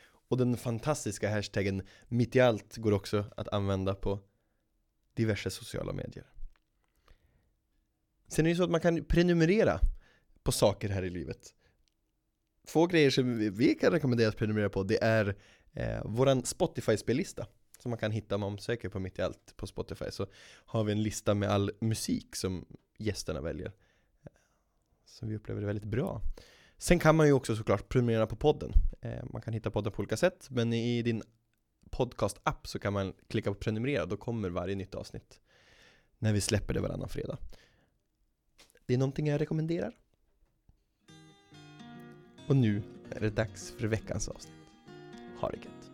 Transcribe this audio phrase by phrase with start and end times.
[0.06, 4.20] Och den fantastiska hashtaggen mitt i allt går också att använda på
[5.14, 6.26] diverse sociala medier.
[8.28, 9.80] Sen är det ju så att man kan prenumerera
[10.42, 11.54] på saker här i livet.
[12.66, 14.82] Två grejer som vi kan rekommendera att prenumerera på.
[14.82, 15.36] Det är
[15.72, 17.46] eh, våran Spotify-spellista
[17.78, 20.04] som man kan hitta om man söker på Mitt i Allt på Spotify.
[20.10, 20.26] Så
[20.66, 22.66] har vi en lista med all musik som
[22.98, 23.72] gästerna väljer.
[24.22, 24.32] Eh,
[25.04, 26.22] som vi upplever är väldigt bra.
[26.78, 28.72] Sen kan man ju också såklart prenumerera på podden.
[29.00, 31.22] Eh, Man kan hitta podden på olika sätt men i din
[31.90, 34.06] podcast-app så kan man klicka på prenumerera.
[34.06, 35.40] Då kommer varje nytt avsnitt
[36.18, 37.38] när vi släpper det varannan fredag.
[38.86, 39.96] Det är någonting jag rekommenderar.
[42.46, 44.54] Och nu är det dags för veckans avsnitt.
[45.38, 45.90] Ha det gött!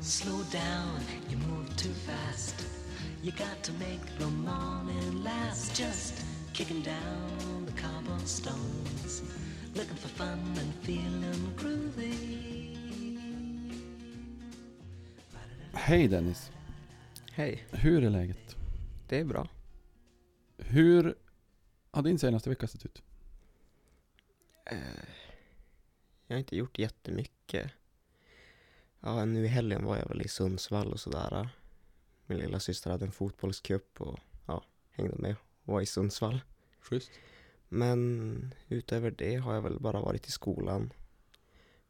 [0.00, 2.66] Slow down, you move too fast.
[3.22, 5.78] You got to make the morning last.
[5.78, 6.14] Just
[6.52, 9.22] kicking down the cobblestones.
[9.74, 11.54] Looking for fun and feeling
[15.84, 16.52] Hej Dennis,
[17.32, 18.56] Hej, hur är läget?
[19.08, 19.48] det är bra.
[20.56, 21.14] Hur
[21.90, 23.02] har din senaste vecka sett ut?
[24.64, 24.78] Eh,
[26.26, 27.70] jag har inte gjort jättemycket.
[29.00, 31.48] Ja, nu i helgen var jag väl i Sundsvall och sådär.
[32.26, 36.40] Min lilla syster hade en fotbollscup och ja, hängde med och var i Sundsvall.
[36.80, 37.10] Schysst.
[37.68, 40.92] Men utöver det har jag väl bara varit i skolan.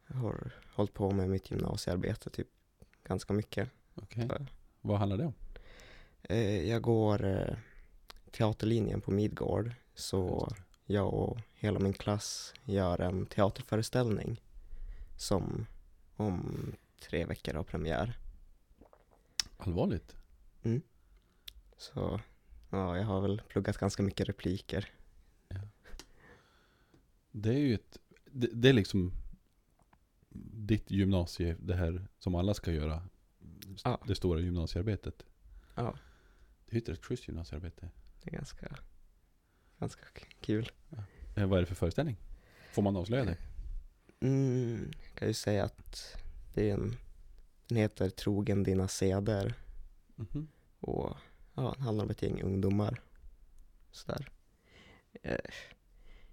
[0.06, 2.48] Jag har hållit på med mitt gymnasiearbete typ
[3.04, 3.70] ganska mycket.
[3.94, 4.26] Okej.
[4.30, 4.46] Ja.
[4.80, 5.34] Vad handlar det om?
[6.22, 7.56] Eh, jag går eh,
[8.30, 9.74] teaterlinjen på Midgård.
[9.94, 10.52] Så
[10.86, 14.40] jag och hela min klass gör en teaterföreställning
[15.18, 15.66] som
[16.16, 18.18] om tre veckor har premiär.
[19.56, 20.16] Allvarligt?
[21.82, 22.20] Så
[22.70, 24.90] ja, jag har väl pluggat ganska mycket repliker.
[27.30, 29.12] Det är ju ett, det, det är liksom
[30.52, 33.02] ditt gymnasie, det här som alla ska göra.
[33.84, 34.00] Ja.
[34.06, 35.22] Det stora gymnasiearbetet.
[35.74, 35.94] Ja,
[36.66, 37.88] Det är ju ett rätt schysst gymnasiearbete.
[38.22, 38.76] det är ganska,
[39.78, 40.02] ganska
[40.40, 40.70] kul.
[41.36, 42.16] Eh, vad är det för föreställning?
[42.72, 43.36] Får man avslöja det?
[44.20, 46.16] Mm, jag kan ju säga att
[46.54, 46.96] det är en,
[47.68, 49.54] den heter Trogen dina seder
[50.16, 50.48] Mhm.
[50.80, 51.16] och
[51.54, 53.00] ja, den handlar om ett gäng ungdomar.
[53.90, 54.28] Sådär.
[55.22, 55.36] Eh,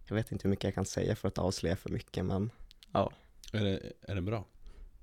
[0.08, 2.52] jag vet inte hur mycket jag kan säga för att avslöja för mycket men
[3.54, 4.46] Är, det, är den bra?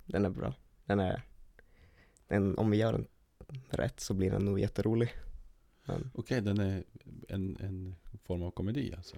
[0.04, 0.54] den är bra.
[0.84, 1.22] Den är,
[2.28, 3.06] den, om vi gör den
[3.70, 5.14] rätt så blir den nog jätterolig.
[6.14, 6.84] Okej, den är
[7.28, 9.16] en, en form av komedi alltså?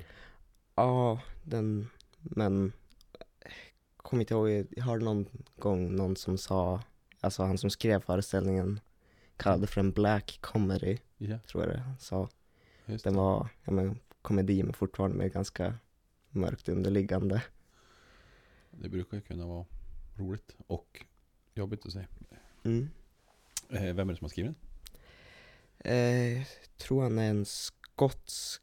[0.74, 1.88] ja, den,
[2.20, 2.72] men
[3.96, 5.26] kommer inte ihåg, jag hörde någon
[5.58, 6.82] gång någon som sa,
[7.20, 8.80] alltså han som skrev föreställningen
[9.36, 12.28] kallade för en black comedy, Ja, tror jag det han sa.
[12.86, 15.74] just Den var, ja men komedi men fortfarande med ganska
[16.30, 17.42] mörkt underliggande.
[18.70, 19.66] Det brukar ju kunna vara
[20.14, 21.04] roligt och
[21.54, 22.06] jobbigt att se.
[22.64, 22.88] Mm.
[23.70, 24.60] Eh, Vem är det som har skrivit den?
[25.92, 26.46] Eh,
[26.76, 28.62] tror han är en skotsk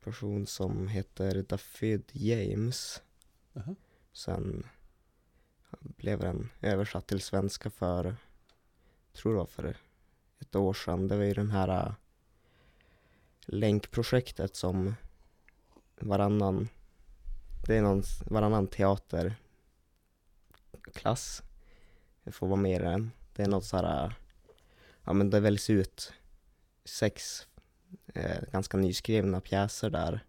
[0.00, 3.02] person som heter David James.
[3.54, 3.74] Aha.
[4.12, 4.66] Sen
[5.80, 8.16] blev den översatt till svenska för,
[9.12, 9.76] tror det var för
[10.38, 11.08] ett år sedan.
[11.08, 11.92] Det var ju den här äh,
[13.40, 14.94] länkprojektet som
[16.00, 16.68] varannan,
[17.66, 19.36] det är någon, varannan teaterklass
[22.32, 23.10] får vara med i den.
[23.40, 24.12] Det är något så här, äh,
[25.04, 26.12] ja men det väljs ut
[26.84, 27.46] sex
[28.14, 30.24] eh, ganska nyskrivna pjäser där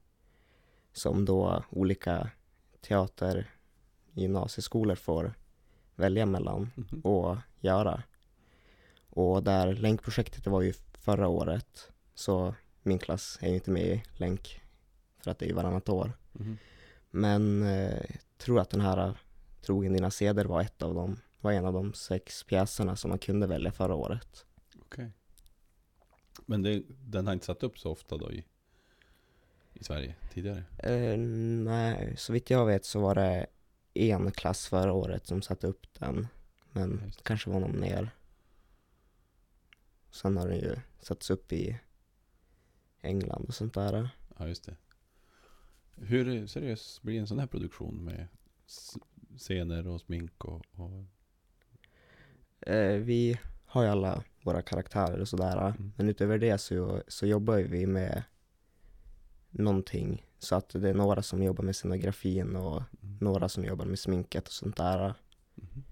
[0.94, 2.30] som då olika
[2.82, 3.50] teater
[4.12, 5.34] gymnasieskolor får
[5.96, 7.02] välja mellan Mhm.
[7.02, 8.04] och göra.
[9.10, 13.86] Och där länkprojektet det var ju förra året så min klass är ju inte med
[13.88, 14.62] i länk
[15.20, 16.12] för att det är ju varannat år.
[16.32, 16.58] Mhm.
[17.10, 19.18] Men eh, jag tror att den här
[19.62, 23.20] Trogen dina seder var ett av dem, var en av de sex pjäserna som man
[23.20, 24.46] kunde välja förra året.
[24.80, 25.12] Okej.
[26.46, 28.46] Men det, den har inte satt upp så ofta då i,
[29.74, 30.64] i Sverige tidigare?
[30.78, 33.48] Eh, nej, så vitt jag vet så var det
[33.94, 36.28] en klass förra året som satte upp den.
[36.72, 38.10] Men Just det kanske var någon mer.
[40.12, 41.80] Sen har den ju satts upp i
[43.02, 44.10] England och sånt där.
[44.38, 44.76] Ja, just det.
[45.96, 48.28] Hur seriös blir en sån här produktion med
[49.38, 51.06] scener och smink och, och
[52.62, 55.58] Eh, vi har ju alla våra karaktärer och sådär.
[55.68, 55.92] Mm.
[55.98, 58.24] Men utöver det så, så jobbar vi med
[59.50, 60.26] någonting.
[60.40, 63.18] Så att det är några som jobbar med scenografin och Mm.
[63.22, 65.14] några som jobbar med sminket och sånt där.
[65.56, 65.84] Mhm.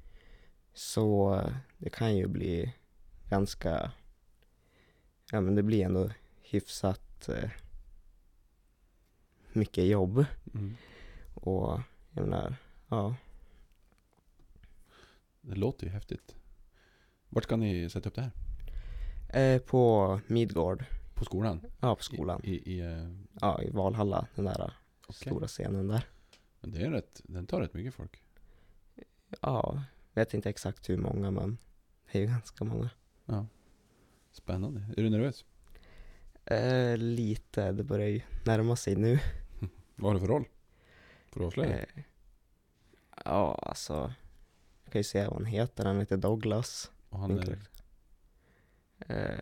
[0.73, 2.73] Så eh, det kan ju bli
[3.29, 3.91] ganska,
[5.31, 6.09] ja men det blir ändå
[6.41, 7.49] hyfsat eh,
[9.53, 10.25] mycket jobb.
[10.53, 10.75] Mm.
[11.33, 11.81] Och
[12.11, 12.55] jag menar,
[12.89, 13.15] ja,
[15.41, 16.35] Det låter ju häftigt.
[17.29, 18.31] Vart ska ni sätta upp det här?
[19.53, 21.61] eh, på Midgård, På skolan?
[21.79, 23.09] ja på skolan, I, i, i, eh,
[23.41, 24.73] ja i Valhalla, den där
[25.07, 25.15] okej.
[25.31, 26.03] stora scenen där.
[26.61, 28.23] Men det är rätt, den tar rätt mycket folk.
[29.41, 29.83] Ja,
[30.13, 31.57] vet inte exakt hur många men
[32.11, 32.89] det är ju ganska många.
[33.25, 33.45] Ja.
[34.31, 34.81] Spännande.
[34.97, 35.45] Är du nervös?
[36.45, 39.19] Eh, lite, det börjar ju närma sig nu.
[39.95, 40.45] Vad har du för roll?
[41.31, 41.79] Får du avslöja?
[41.79, 42.03] Eh,
[43.25, 44.13] ja, alltså,
[44.83, 46.91] jag kan ju säga vad han heter, han heter Douglas.
[47.09, 47.83] Och han är, karaktär.
[48.99, 49.39] Eh,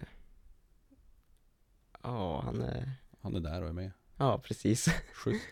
[2.04, 2.92] ja, han är,
[3.22, 3.92] han är där och är med.
[4.18, 4.88] ja precis.
[5.14, 5.46] Schysst.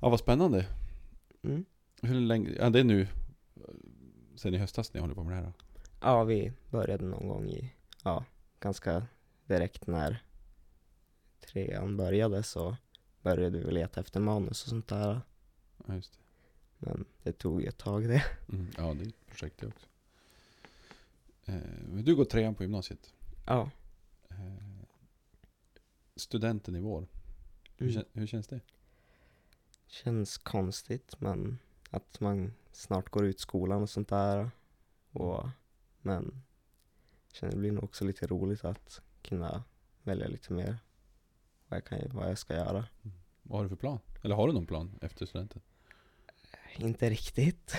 [0.00, 0.66] Ja, vad spännande.
[1.42, 1.64] Mm.
[2.02, 3.08] Hur länge, ja det är nu,
[4.36, 5.52] sen i höstas när jag håller på med det här då.
[6.00, 7.72] Ja, vi började någon gång i,
[8.04, 8.24] ja,
[8.60, 9.06] ganska
[9.46, 10.22] direkt när
[11.40, 12.76] trean började så
[13.22, 15.20] började vi leta efter manus och sånt där.
[15.86, 16.18] Ja, just det.
[16.78, 18.24] Men det tog ju ett tag det.
[18.48, 18.70] Mm.
[18.76, 19.86] Ja, det är ett projekt det också.
[21.46, 21.54] Eh,
[22.02, 23.12] du går trean på gymnasiet.
[23.46, 23.70] Ja.
[24.30, 24.36] Eh,
[26.16, 27.06] studenten i vår.
[27.76, 28.04] Hur, Mm.
[28.12, 28.60] hur känns det?
[29.86, 31.58] Känns konstigt men
[31.90, 34.50] att man snart går ut skolan och sånt där.
[35.12, 35.48] Och,
[36.00, 36.42] men
[37.32, 39.64] känner det blir nog också lite roligt att kunna
[40.02, 40.78] välja lite mer
[41.68, 42.86] vad jag, kan, vad jag ska göra.
[43.42, 43.98] Vad har du för plan?
[44.22, 45.62] Eller har du någon plan efter studenten?
[46.76, 47.74] Inte riktigt.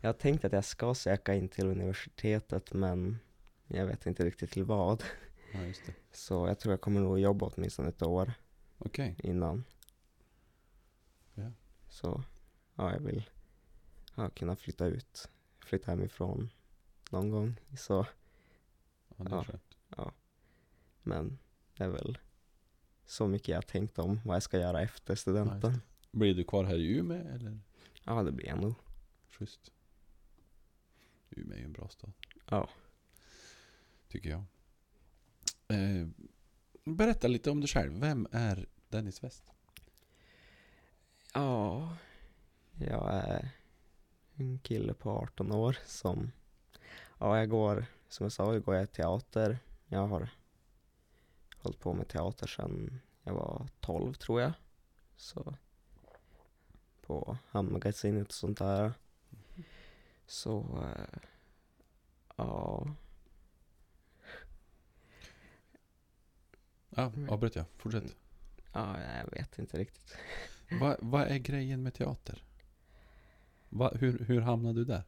[0.00, 3.18] Jag har tänkt att jag ska söka in till universitetet men
[3.66, 5.04] jag vet inte riktigt till vad.
[5.52, 5.94] Ja, just det.
[6.12, 8.32] Så jag tror jag kommer nog jobba åtminstone ett år
[8.78, 9.16] Okej.
[9.22, 9.64] innan.
[11.34, 11.50] Ja.
[11.88, 12.22] Så
[12.74, 13.30] ja, jag vill
[14.14, 15.28] ja, kunna flytta ut,
[15.64, 16.50] flytta hemifrån
[17.10, 17.60] någon gång.
[17.78, 18.06] Så,
[19.16, 19.44] Ja, det är Ja.
[19.44, 20.14] skönt.
[21.02, 21.38] men
[21.76, 22.18] det är väl
[23.06, 25.80] så mycket jag har tänkt om vad jag ska göra efter studenten.
[26.10, 27.58] Blir du kvar här i Umeå eller?
[28.04, 28.74] Ja, det blir jag nog.
[29.30, 29.72] Schysst.
[31.30, 32.12] Umeå är ju en bra stad.
[32.48, 32.68] Ja.
[34.08, 34.44] Tycker jag.
[35.68, 36.08] Eh,
[36.84, 38.00] berätta lite om dig själv.
[38.00, 39.52] Vem är Dennis West?
[41.34, 41.96] Ja,
[42.78, 43.50] jag är
[44.34, 46.30] en kille på 18 år som,
[47.18, 49.58] ja jag går, som jag sa, jag går jag teater.
[49.86, 50.30] Jag har
[51.56, 54.52] hållit på med teater sedan jag var 12 tror jag.
[55.16, 55.54] Så
[57.00, 58.92] på Hamnmagasinet och sånt där.
[60.30, 61.18] Så, eh,
[62.36, 62.86] ja,
[66.96, 67.28] Ja, Mm.
[67.30, 67.64] avbröt jag.
[67.76, 68.16] Fortsätt.
[68.72, 70.16] ja, jag vet inte riktigt.
[70.80, 72.42] Vad vad är grejen med teater?
[73.68, 75.02] Va, hur, hur hamnade du där?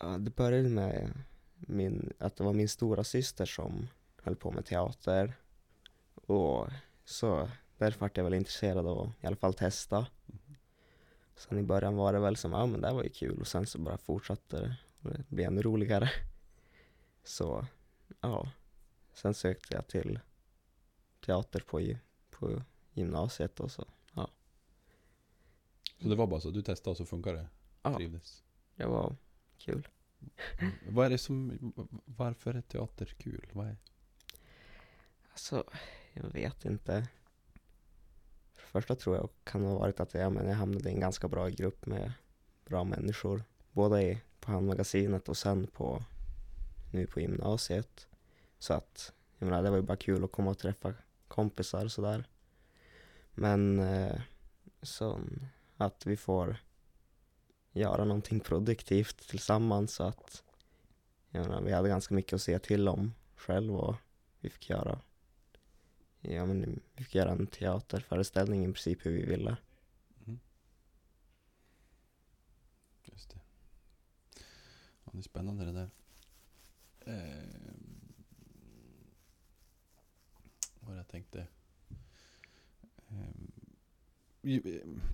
[0.00, 1.12] Ja, det började med
[1.56, 3.88] min, att det var min stora syster som
[4.22, 5.34] höll på med teater.
[6.14, 6.68] Och
[7.04, 7.48] så
[7.78, 10.06] därför vart jag väl intresserad av att i alla fall testa.
[11.36, 13.46] Sen i början var det väl som, ja men det här var ju kul och
[13.46, 16.10] sen så bara fortsatte det och det blev ännu roligare.
[17.24, 17.66] Så,
[18.20, 18.50] ja.
[19.12, 20.20] Sen sökte jag till
[21.26, 21.94] teater på,
[22.30, 22.62] på
[22.92, 23.84] gymnasiet och så,
[26.02, 27.46] Så det var bara så, du testade och så funkar det?
[27.82, 27.96] Ja.
[27.96, 28.44] Trivdes?
[28.76, 29.16] det var
[29.58, 29.88] kul.
[30.58, 30.72] Mm.
[30.88, 31.72] Vad är det som,
[32.04, 33.50] varför är teater kul?
[33.52, 33.76] Vad är,
[35.30, 35.64] Alltså,
[36.12, 37.08] jag vet inte.
[38.72, 41.48] Första tror jag kan ha varit att jag, men jag hamnade i en ganska bra
[41.48, 42.12] grupp med
[42.64, 43.44] bra människor.
[43.72, 46.02] Både i, på Handmagasinet och sen på,
[46.92, 48.06] nu på gymnasiet.
[48.58, 50.94] Så att, jag menar, det var ju bara kul att komma och träffa
[51.28, 52.24] kompisar och sådär.
[53.34, 54.20] Men eh,
[54.82, 55.20] så
[55.76, 56.56] att vi får
[57.72, 60.42] göra någonting produktivt tillsammans så att
[61.30, 63.96] jag menar, vi hade ganska mycket att säga till om själv och
[64.40, 65.00] vi fick göra
[66.20, 69.56] Ja men vi fick göra en teaterföreställning i princip hur vi ville.
[70.26, 70.38] mm.
[73.04, 73.40] Just det.
[75.04, 75.90] Ja, det är spännande det där.
[77.00, 77.74] Eh,
[80.80, 81.46] vad var det jag tänkte?
[83.08, 83.52] Ehm,
[84.42, 84.60] eh,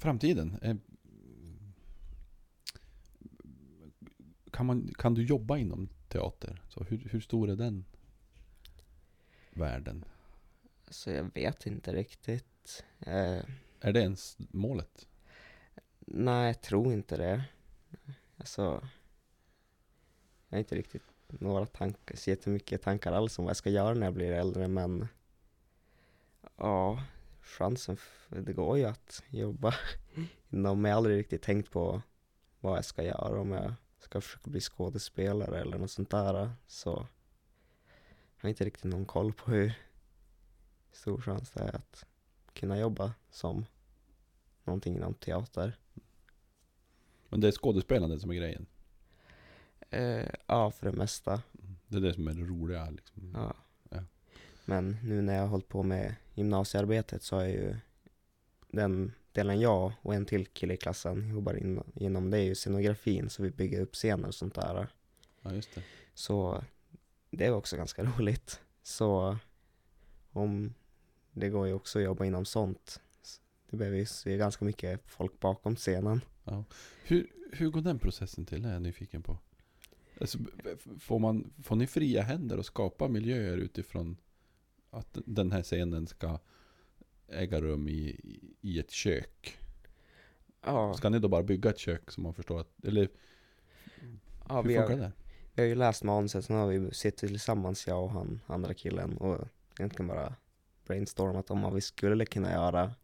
[0.01, 0.59] framtiden.
[0.63, 0.77] Eh,
[4.51, 6.63] kan, man, kan du jobba inom teater?
[6.69, 7.85] Så hur, hur stor är den
[9.55, 10.05] världen?
[10.89, 12.85] Så jag vet inte riktigt.
[13.01, 13.41] Eh,
[13.81, 15.07] Är det ens målet?
[16.07, 17.45] nej, jag tror inte det.
[18.37, 18.89] Alltså,
[20.49, 23.95] jag är inte riktigt några tankar, så jättemycket tankar alls om vad jag ska göra
[23.95, 25.09] när jag blir äldre men
[26.57, 27.05] ja,
[27.41, 27.97] chansen,
[28.29, 29.75] det går ju att jobba
[30.51, 32.03] inom, jag har aldrig riktigt tänkt på
[32.61, 37.07] vad jag ska göra om jag ska försöka bli skådespelare eller något sånt där så
[38.37, 39.75] jag har inte riktigt någon koll på hur
[40.97, 42.07] stor chans det är att
[42.53, 43.67] kunna jobba som
[44.65, 45.79] någonting inom teater.
[47.29, 48.67] Men det är skådespelandet som är grejen.
[49.91, 51.43] Eh, ja, för det mesta.
[51.87, 53.33] Det är det som är det roliga liksom.
[53.35, 53.55] Ja.
[53.91, 54.03] Ja.
[54.65, 57.77] Men nu när jag har hållit på med gymnasiearbetet så är ju
[58.69, 62.55] den delen jag och en till kille i klassen jobbar in, inom det är ju
[62.55, 64.89] scenografin så vi bygger upp scener och sånt där.
[65.43, 65.83] Ja, just det.
[66.15, 66.65] Så
[67.31, 68.61] det är också ganska roligt.
[68.83, 69.39] Så
[70.33, 70.75] om
[71.37, 73.01] det går ju också att jobba inom sånt.
[73.71, 76.21] Det behöver ju se ganska mycket folk bakom scenen.
[77.05, 78.63] Hur, hur går den processen till?
[78.63, 79.39] Det är jag nyfiken på.
[80.21, 80.39] Alltså,
[80.99, 84.17] får, man, får ni fria händer att skapa miljöer utifrån
[84.91, 86.39] att den här scenen ska
[87.29, 88.21] äga rum i,
[88.61, 89.59] i ett kök?
[90.65, 93.09] Ja, Ska ni då bara bygga ett kök som man förstår att, eller
[94.49, 95.13] ja hur funkar har, det där?
[95.55, 99.17] vi har ju läst manuset, sen har vi suttit tillsammans, jag och han andra killen
[99.17, 100.35] och egentligen bara
[100.87, 102.95] brainstormat om vad vi skulle kunna göra.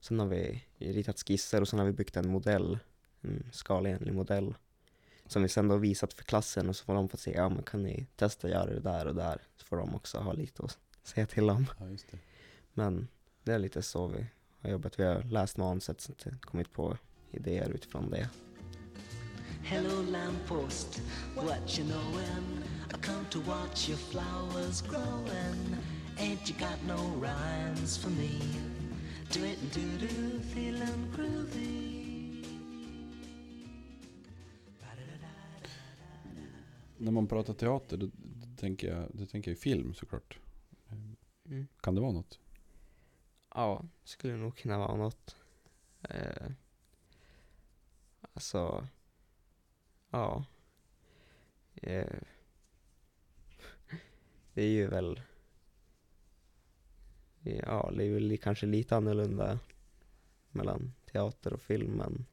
[0.00, 2.78] Sen har vi ritat skisser och sen har vi byggt en modell,
[3.20, 4.54] en skalenlig modell.
[5.26, 7.62] Som vi sen då visat för klassen och så får de få se, ja men
[7.62, 9.42] kan ni testa göra det där och där?
[9.56, 11.66] Så får de också ha lite att säga till om.
[11.78, 12.18] Ja, just det.
[12.72, 13.08] Men
[13.44, 14.26] det är lite så vi
[14.60, 14.98] har jobbat.
[14.98, 16.96] Vi har läst manuset och kommit på
[17.30, 18.28] idéer utifrån det.
[19.62, 21.02] Hello, lamppost,
[21.36, 22.62] what you knowin'?
[22.90, 25.76] I come to watch your flowers growing.
[26.20, 28.30] Ain't you got no rhymes for me?
[29.32, 31.90] Do it and do do, feeling groovy.
[36.98, 38.10] När man pratar teater då,
[38.56, 40.38] tänker jag, då tänker jag film såklart.
[41.44, 41.66] Mm.
[41.80, 42.38] Kan det vara något?
[43.54, 45.36] Ja, skulle nog kunna vara något.
[46.02, 46.50] Eh,
[48.32, 48.86] alltså,
[50.10, 50.44] ja.
[51.74, 52.20] Eh,
[54.54, 55.20] det är ju väl,
[57.42, 59.58] ja, det är väl kanske lite annorlunda
[60.50, 62.26] mellan teater och film, men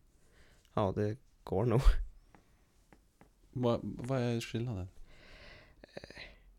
[0.74, 1.82] ja, det går nog.
[3.52, 4.88] Vad, vad är skillnaden?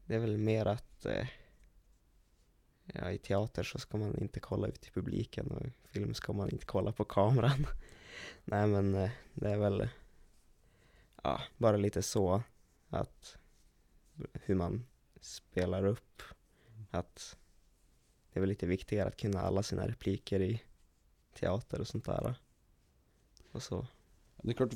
[0.07, 1.29] Det är väl mer att eh,
[2.85, 6.33] ja, i teater så ska man inte kolla ut till publiken och i film ska
[6.33, 7.67] man inte kolla på kameran.
[8.45, 9.89] Nej men eh, det är väl
[11.23, 12.43] ja, bara lite så
[12.89, 13.37] att
[14.33, 14.87] hur man
[15.21, 16.23] spelar upp.
[16.91, 17.38] Att
[18.33, 20.63] det är väl lite viktigare att kunna alla sina repliker i
[21.35, 22.35] teater och sånt där.
[23.53, 23.87] Och så.
[24.43, 24.75] Det är klart,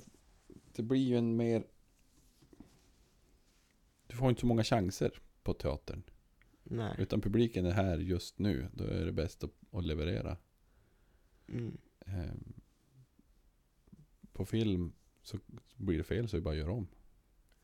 [0.73, 1.66] det blir ju en mer...
[4.06, 6.02] Du får inte så många chanser på teatern.
[6.62, 6.94] Nej.
[6.99, 8.68] Utan publiken är här just nu.
[8.73, 10.37] Då är det bäst att, att leverera.
[11.49, 11.78] Mm.
[12.06, 12.52] Ehm,
[14.32, 14.92] på film
[15.23, 15.38] så
[15.76, 16.88] blir det fel så är det bara att göra om.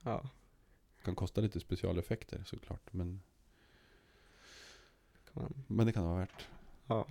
[0.02, 0.30] Ja.
[0.96, 2.92] Det kan kosta lite specialeffekter såklart.
[2.92, 3.22] Men,
[5.38, 6.46] Man, men det kan det vara värt.
[6.86, 7.06] ja.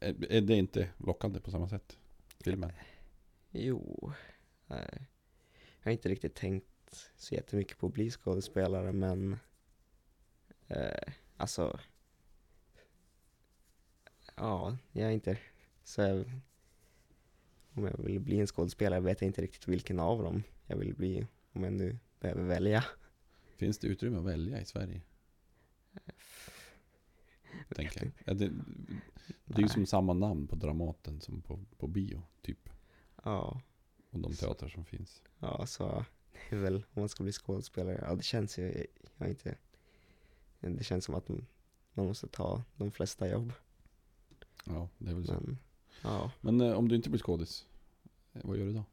[0.00, 1.98] Är, är det inte lockande på samma sätt?
[2.40, 2.72] Filmen?
[3.50, 4.12] Jo,
[4.66, 5.08] nej.
[5.78, 9.36] Jag har inte riktigt tänkt så jättemycket på att bli skådespelare men
[10.68, 11.80] eh, alltså
[14.36, 15.38] ja, jag är inte
[15.84, 16.30] så jag,
[17.74, 20.94] om jag vill bli en skådespelare vet jag inte riktigt vilken av dem jag vill
[20.94, 22.84] bli om jag nu behöver välja.
[23.56, 25.00] Finns det utrymme att välja i Sverige?
[27.74, 28.12] Tänker jag.
[28.24, 28.52] Ja, det,
[29.44, 32.68] det är ju som samma namn på Dramaten som på, på bio, typ.
[33.24, 33.60] Ja,
[34.10, 35.22] Och de teatrar som finns.
[35.38, 36.04] ja så
[36.50, 39.54] det är väl om man ska bli skådespelare, ja det känns ju, jag inte,
[40.60, 41.28] det känns som att
[41.92, 43.52] man måste ta de flesta jobb.
[44.64, 45.32] Ja, det är väl så.
[45.32, 45.58] Men,
[46.02, 46.32] ja.
[46.40, 47.66] Men eh, om du inte blir skådis,
[48.32, 48.84] eh, vad gör du då?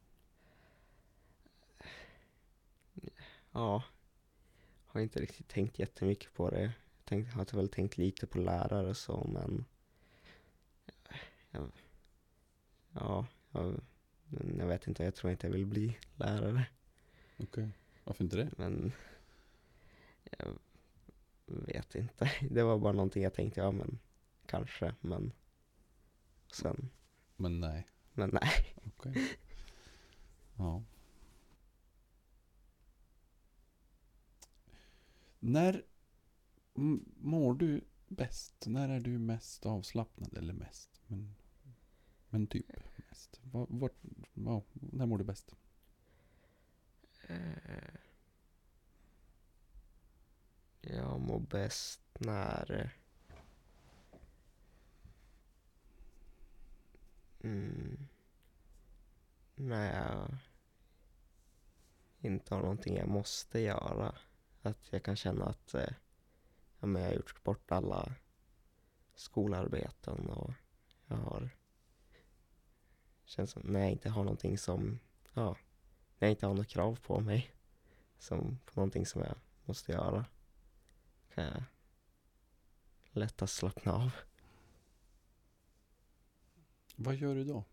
[3.52, 3.82] Ja.
[4.86, 6.72] Har inte riktigt tänkt jättemycket på det.
[7.04, 9.64] Tänkt, har väl tänkt lite på lärare och så men
[11.50, 11.70] jag,
[12.92, 13.80] Ja, jag,
[14.58, 16.66] jag vet inte, jag tror inte jag vill bli lärare.
[17.38, 17.68] Okej.
[18.04, 18.50] Varför inte det?
[18.56, 18.92] Men
[20.24, 20.58] jag
[21.46, 22.32] vet inte.
[22.50, 23.98] Det var bara någonting jag tänkte, ja men
[24.46, 25.32] kanske, men
[26.52, 26.90] sen,
[27.36, 27.86] Men nej.
[28.12, 28.74] men nej.
[28.86, 29.38] Okej.
[30.56, 30.82] Ja.
[35.38, 35.84] När
[36.74, 38.64] mår du bäst?
[38.66, 40.38] När är du mest avslappnad?
[40.38, 41.34] Eller mest, men,
[42.28, 42.66] men typ
[42.96, 43.40] mest.
[43.42, 43.90] Var, var,
[44.34, 45.54] var, när mår du bäst?
[47.28, 47.94] Eh,
[50.80, 52.96] jag mår bäst när...
[57.40, 58.08] Mm,
[59.54, 60.36] när jag
[62.20, 64.14] inte har någonting jag måste göra.
[64.62, 65.88] Att jag kan känna att eh,
[66.84, 68.14] ja, men jag har gjort bort alla
[69.14, 70.52] skolarbeten och
[71.06, 71.50] jag har...
[73.24, 74.98] Känns som när jag inte har någonting som...
[75.34, 75.56] Ja,
[76.18, 77.50] när jag inte har något krav på mig
[78.18, 80.24] som på någonting som jag måste göra
[81.34, 81.62] kan jag
[83.10, 84.10] lättast slappna av.
[86.96, 87.64] Vad gör du då?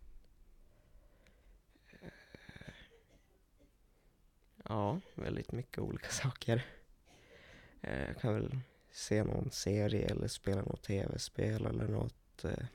[4.64, 6.66] Ja, väldigt mycket olika saker.
[7.82, 12.44] Eh, Jag kan väl se någon serie eller spela något tv-spel eller något.
[12.44, 12.66] eh,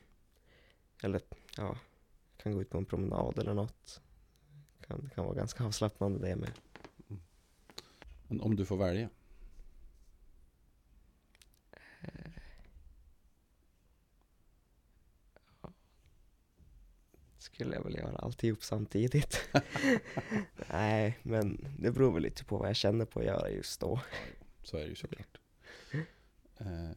[1.03, 1.21] Eller
[1.57, 1.79] ja,
[2.37, 4.01] kan gå ut på en promenad eller något.
[4.87, 6.53] Kan, det kan vara ganska avslappnande det med.
[8.29, 9.09] Men om du får välja?
[17.39, 19.49] Skulle jag väl göra alltihop samtidigt.
[20.71, 24.01] Nej, men det beror väl lite på vad jag känner på att göra just då.
[24.63, 25.39] Så är det ju såklart.
[26.59, 26.91] Eh,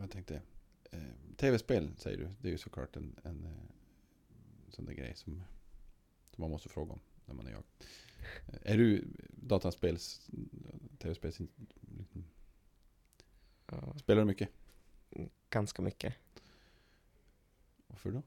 [0.00, 0.42] jag tänkte,
[0.90, 1.00] eh,
[1.36, 3.74] tv-spel säger du, det är ju såklart en, en eh,
[4.68, 5.42] sån där grej som,
[6.30, 7.62] som man måste fråga om när man är jag.
[8.46, 10.30] Eh, Är du dataspels,
[10.98, 11.38] tv-spels,
[11.98, 12.24] liksom,
[13.96, 14.48] spelar du mycket?
[15.50, 16.14] ganska mycket.
[17.86, 18.22] Varför då?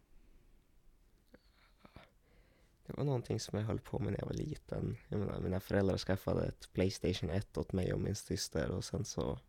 [2.86, 4.98] Det var någonting som jag höll på med när jag var liten.
[5.08, 9.06] Jag menar, mina föräldrar skaffade ett Playstation 1 åt mig och min syster och sen
[9.06, 9.40] så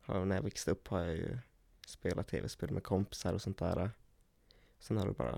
[0.00, 1.38] har, när jag växte upp har jag ju
[1.86, 3.90] spelat tv-spel med kompisar och sånt där.
[4.78, 5.32] Sen har det bara,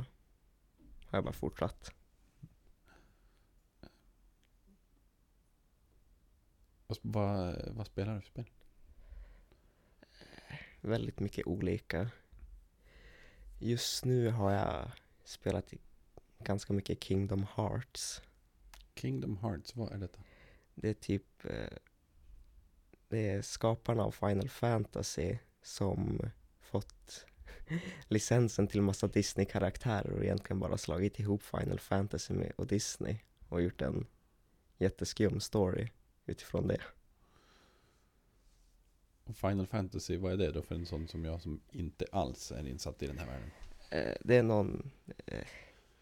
[1.07, 1.91] har jag bara fortsatt.
[6.87, 8.51] Vad, vad, vad spelar du för spel?
[10.81, 12.11] Väldigt mycket olika.
[13.59, 14.91] Just nu har jag
[15.25, 15.73] spelat
[16.39, 18.23] ganska mycket Kingdom Hearts.
[18.95, 20.19] Kingdom Hearts, vad är detta?
[20.75, 21.79] Det är typ eh,
[23.09, 26.21] Det är skaparna av Final Fantasy som
[26.61, 27.27] fått
[28.09, 33.17] licensen till massa Disney-karaktärer och egentligen bara slagit ihop Final Fantasy med, och Disney
[33.49, 34.07] och gjort en
[34.79, 35.89] jätteskum story
[36.27, 36.81] utifrån det.
[39.25, 42.53] Och Final Fantasy, vad är det då för en sån som jag som inte alls
[42.53, 43.51] är insatt i den här världen?
[43.91, 44.91] Eh, det är någon
[45.27, 45.47] eh,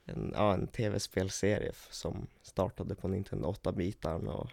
[0.04, 4.50] en, ja, en tv-spelserie som startade på Nintendo 8-bitaren och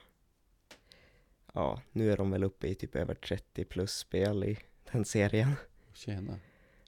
[1.54, 4.58] ja, nu är de väl uppe i typ över 30 plus spel i
[4.92, 5.54] den serien.
[5.94, 6.40] Tjena.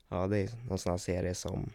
[0.07, 1.73] Ja, det är någon sån här serie som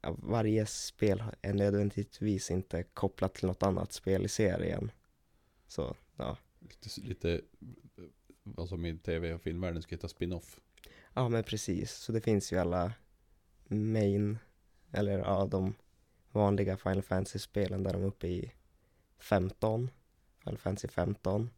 [0.00, 4.90] ja, varje spel är nödvändigtvis inte kopplat till något annat spel i serien.
[5.66, 6.36] Så, ja.
[6.60, 7.40] Lite, lite
[8.42, 10.60] vad som i tv och filmvärlden skulle heta spin-off.
[11.14, 11.92] Ja, men precis.
[11.92, 12.92] Så det finns ju alla
[13.68, 14.38] main,
[14.92, 15.74] eller ja, de
[16.32, 18.52] vanliga Final Fantasy-spelen där de är uppe i
[19.18, 19.90] 15.
[20.38, 21.50] Final Fantasy 15.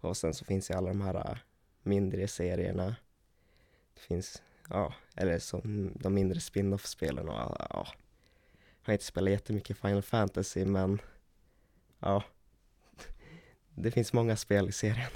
[0.00, 1.38] Och sen så finns ju alla de här äh,
[1.82, 2.96] mindre serierna.
[3.94, 5.60] Det finns, ja, eller så
[5.94, 7.86] de mindre spin-off-spelen och ja.
[8.80, 11.00] Jag har inte spelat jättemycket Final Fantasy men
[11.98, 12.24] ja.
[13.74, 15.10] Det finns många spel i serien.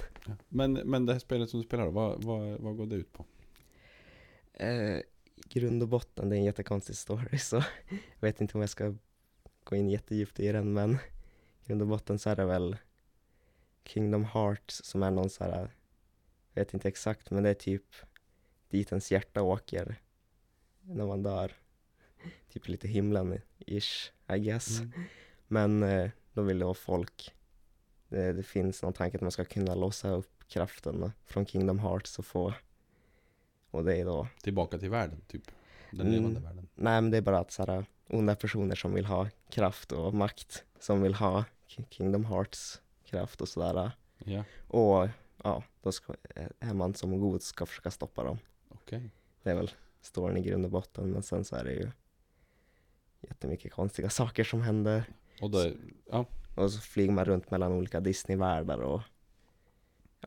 [0.47, 3.25] Men, men det här spelet som du spelar vad, vad, vad går det ut på?
[4.53, 4.99] Eh,
[5.35, 7.55] grund och botten, det är en jättekonstig story så
[7.89, 8.95] jag vet inte om jag ska
[9.63, 12.77] gå in jättedjupt i den men i grund och botten så är det väl
[13.85, 15.75] Kingdom Hearts som är någon så här,
[16.53, 17.95] jag vet inte exakt men det är typ
[18.69, 20.01] dit ens hjärta åker
[20.81, 21.51] när man dör.
[22.49, 24.79] Typ lite himlen ish, I guess.
[24.79, 24.91] Mm.
[25.47, 27.33] Men eh, då vill då folk,
[28.07, 32.19] det, det finns någon tanke att man ska kunna låsa upp kraften från Kingdom Hearts
[32.19, 32.53] och få,
[33.73, 35.43] och det är då Tillbaka till världen, typ.
[35.91, 36.11] Den Mm.
[36.13, 36.67] levande världen.
[36.75, 40.63] Nej men det är bara att såhär, onda personer som vill ha kraft och makt
[40.79, 43.91] som vill ha Ki- Kingdom Hearts kraft och sådär.
[44.25, 45.09] Ja, Och
[45.43, 46.15] ja, då ska,
[46.59, 48.37] är man som god ska försöka stoppa dem.
[48.69, 49.09] okej.
[49.43, 51.91] Det är väl storyn i grund och botten men sen så är det ju
[53.21, 55.03] jättemycket konstiga saker som händer.
[55.41, 55.71] Och då,
[56.11, 59.01] ja, Och så flyger man runt mellan olika Disney-världar och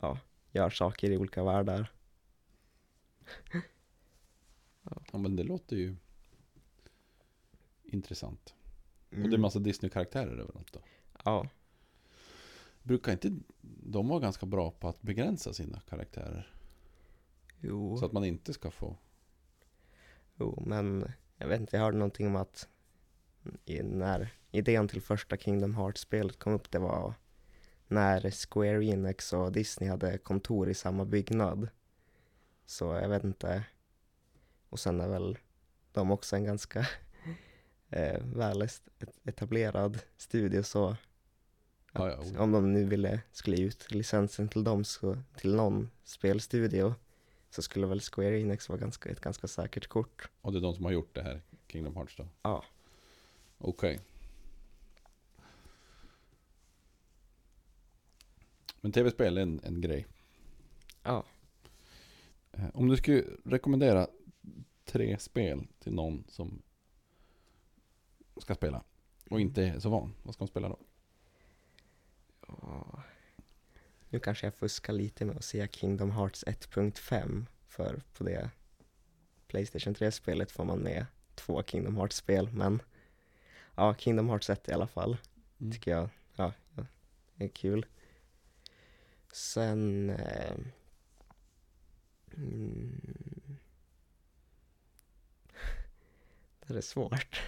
[0.00, 0.18] ja,
[0.52, 1.92] gör saker i olika världar.
[5.12, 5.96] ja, men det låter ju
[7.84, 8.54] intressant.
[9.10, 9.40] Och det är Mm.
[9.40, 10.80] massa Disney-karaktärer överallt då.
[11.24, 11.48] Ja,
[12.82, 13.36] Brukar inte
[13.82, 16.52] de vara ganska bra på att begränsa sina karaktärer?
[17.60, 17.96] jo.
[17.96, 18.96] Så att man inte ska få...
[20.36, 22.68] Jo, men jag vet inte, jag hörde någonting om att
[23.64, 27.14] i, när idén till första Kingdom Hearts-spelet kom upp, det var
[27.88, 31.68] när Square Enix och Disney hade kontor i samma byggnad.
[32.66, 33.64] Så jag vet inte.
[34.68, 35.38] Och sen är väl
[35.92, 36.80] de också en ganska
[37.90, 38.68] eh, väl
[39.24, 40.96] etablerad studio så
[41.98, 42.38] Ja, ja, att oj.
[42.38, 46.94] om de nu ville, skulle ut licensen till dem, så, till någon spelstudio,
[47.50, 50.28] så skulle väl Square Enix vara ganska, ett ganska säkert kort.
[50.40, 52.28] Och det är de som har gjort det här, Kingdom Hearts då?
[52.42, 52.64] Ja.
[53.58, 54.00] Okej.
[58.80, 60.06] Men tv-spel är en, en grej.
[61.02, 61.24] Ja.
[62.56, 64.08] Eh, Om du skulle rekommendera
[64.84, 66.62] tre spel till någon som
[68.36, 68.82] ska spela
[69.30, 70.78] och inte är så van, vad ska de spela då?
[72.48, 73.02] Ja.
[74.08, 78.50] Nu kanske jag fuskar lite med att säga Kingdom Hearts 1.5, för på det
[79.46, 82.82] Playstation 3-spelet får man med två Kingdom Hearts-spel, men
[83.74, 85.16] ja, Kingdom Hearts 1 i alla fall.
[85.60, 85.72] Mm.
[85.72, 86.86] tycker jag ja, ja,
[87.36, 87.86] är kul.
[89.32, 90.10] Sen...
[90.10, 90.56] Eh,
[92.36, 93.56] mm,
[96.66, 97.40] det är svårt.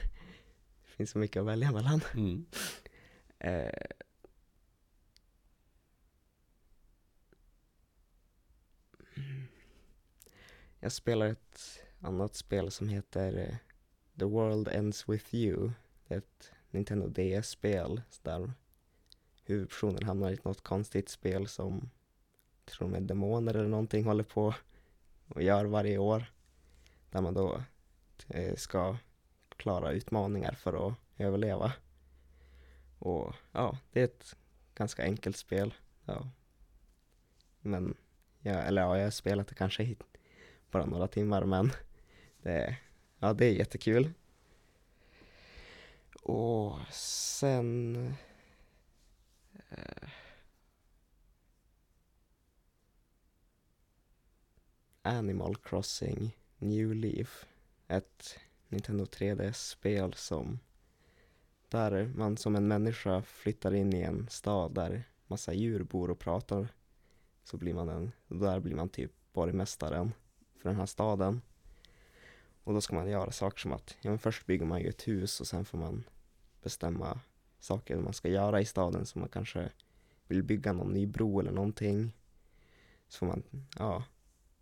[0.82, 2.00] Det finns så mycket att välja mellan.
[2.14, 2.46] Mm.
[3.38, 3.86] Eh,
[10.80, 13.56] jag spelar ett annat spel som heter eh,
[14.18, 15.70] The World Ends With You.
[16.06, 18.52] Det är ett Nintendo DS-spel där
[19.44, 21.90] huvudpersonen hamnar i något konstigt spel som
[22.64, 24.54] tror med demoner eller någonting håller på
[25.28, 26.32] och gör varje år.
[27.10, 27.62] Där man då
[28.28, 28.96] eh, ska
[29.56, 31.72] klara utmaningar för att överleva.
[32.98, 34.36] Och ja, det är ett
[34.74, 35.74] ganska enkelt spel.
[36.04, 36.28] Ja.
[37.60, 37.96] Men,
[38.40, 39.96] ja, eller ja, jag har spelat det kanske i
[40.70, 41.72] bara några timmar men
[42.42, 42.76] det,
[43.18, 44.12] ja, det är jättekul.
[46.22, 47.96] Och sen
[49.70, 50.08] eh,
[55.08, 57.46] Animal Crossing New Leaf.
[57.86, 60.58] Ett Nintendo 3DS-spel som
[61.68, 66.18] där man som en människa flyttar in i en stad där massa djur bor och
[66.18, 66.68] pratar.
[67.44, 70.12] Så blir man en, där blir man typ borgmästaren
[70.56, 71.42] för den här staden.
[72.64, 75.08] Och då ska man göra saker som att, ja men först bygger man ju ett
[75.08, 76.04] hus och sen får man
[76.62, 77.20] bestämma
[77.60, 79.06] saker man ska göra i staden.
[79.06, 79.70] Så man kanske
[80.26, 82.12] vill bygga någon ny bro eller någonting.
[83.08, 83.42] Så får man,
[83.78, 84.04] ja,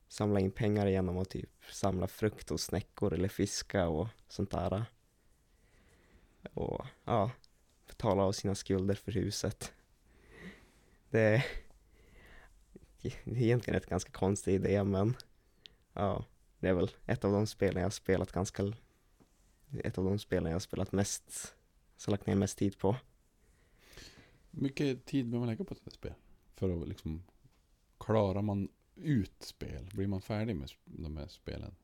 [0.09, 4.85] samla in pengar genom att typ samla frukt och snäckor eller fiska och sånt där.
[6.53, 7.31] Och ja,
[7.87, 9.73] betala av sina skulder för huset.
[11.11, 11.47] Det är,
[13.03, 15.15] det är egentligen ett ganska konstig idé men
[15.93, 16.25] ja,
[16.59, 18.73] det är väl ett av de spelen jag har spelat ganska
[19.85, 21.55] ett av de spelen jag har spelat mest,
[21.97, 22.97] så lagt ner mest tid på.
[24.51, 26.15] mycket tid behöver man lägga på ett spel?
[26.55, 27.23] För att liksom,
[27.99, 29.91] klarar man ut spel?
[29.93, 31.75] Blir man färdig med de här spelen?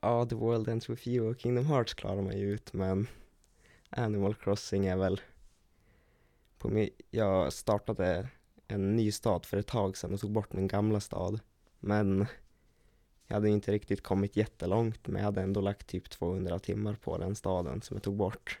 [0.00, 3.06] Ja, The World Ends With You och Kingdom Hearts klarar man ju ut men
[3.90, 5.20] Animal Crossing är väl
[6.58, 8.28] på min, jag startade
[8.68, 11.40] en ny stad för ett tag sedan och tog bort min gamla stad
[11.78, 12.26] men
[13.26, 17.18] jag hade inte riktigt kommit jättelångt men jag hade ändå lagt typ 200 timmar på
[17.18, 18.58] den staden som jag tog bort.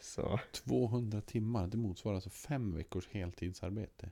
[0.00, 4.10] Så 200 timmar, det motsvarar alltså fem veckors heltidsarbete.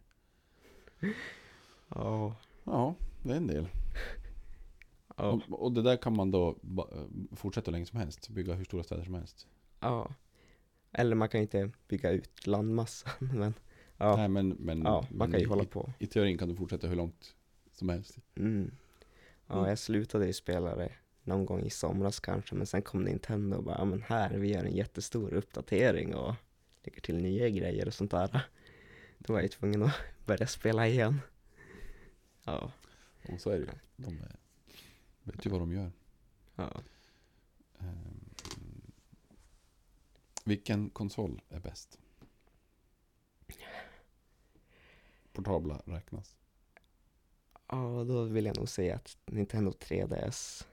[1.89, 3.69] ja, Ja, det är en del.
[5.17, 6.49] ja, Och, och det där kan man då
[6.93, 8.29] eh, fortsätta hur länge som helst.
[8.29, 9.47] Bygga hur stora städer som helst.
[9.81, 10.11] ja.
[10.99, 13.55] Eller man kan inte bygga ut landmassan men
[13.97, 15.93] ja, Nej, men, men, ja man men kan ju i, hålla i, på.
[15.99, 17.35] I teorin kan du fortsätta hur långt
[17.73, 18.19] som helst.
[18.37, 18.71] Mm.
[19.47, 19.69] Ja, Mm.
[19.69, 23.65] jag slutade ju spela det någon gång i somras kanske, men sen kom Nintendo och
[23.65, 26.35] bara, ja men här, vi gör en jättestor uppdatering och
[26.85, 28.41] lägger till nya grejer och sånt där.
[29.19, 29.93] Då var jag ju tvungen att
[30.27, 31.21] börja spela igen.
[32.47, 32.73] Ja,
[33.29, 33.71] Och så är det ju.
[33.97, 34.19] De
[35.23, 35.93] vet ju vad de gör.
[36.57, 36.81] ja.
[37.79, 38.31] Ehm,
[40.45, 41.99] vilken konsol är bäst?
[45.33, 46.37] Portabla räknas.
[47.69, 50.67] Ja, då vill jag nog säga att Nintendo 3DS,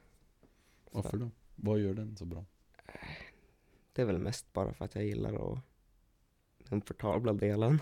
[0.92, 1.32] Varför då?
[1.56, 2.46] Vad gör den så bra?
[3.94, 5.60] det är väl mest bara för att jag gillar att
[6.58, 7.80] den portabla delen,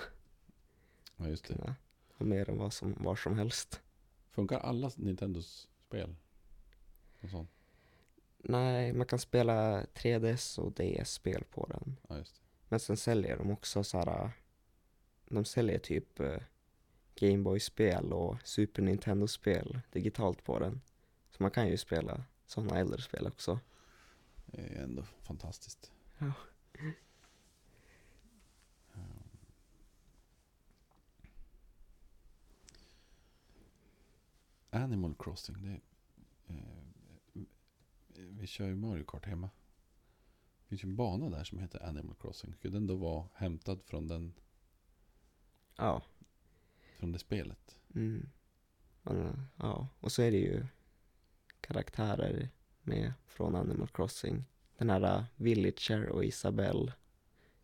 [1.15, 1.53] Ja, just det.
[1.53, 1.75] kunna
[2.23, 3.81] mer än vad som, var som helst.
[4.29, 6.15] Funkar alla Nintendos spel?
[7.31, 7.49] Sånt?
[8.37, 11.97] Nej, man kan spela 3DS och DS-spel på den.
[12.09, 12.23] Ja.
[12.69, 14.31] Men sen säljer de också så här.
[15.29, 16.37] De säljer typ eh,
[17.15, 20.81] Gameboy-spel och Super Nintendo-spel digitalt på den.
[21.31, 23.59] Så man kan ju spela sådana äldre spel också.
[24.45, 25.91] Det är ändå fantastiskt.
[26.17, 26.33] Ja.
[34.71, 35.79] Animal Crossing, det
[36.53, 37.43] eh,
[38.13, 39.49] Vi kör ju Mario Kart hemma.
[40.63, 42.53] Det finns ju en bana där som heter Animal Crossing.
[42.53, 44.33] Skulle den då vara hämtad från, den,
[45.77, 46.01] Ja.
[46.99, 47.79] från det spelet?
[47.95, 48.29] Mm.
[49.55, 50.65] Ja, och så är det ju
[51.61, 52.49] karaktärer
[52.81, 54.43] med från Animal Crossing.
[54.77, 56.93] Den här uh, Villager och Isabelle